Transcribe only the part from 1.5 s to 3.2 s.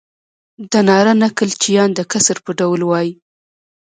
چیان د کسر پر ډول وایي.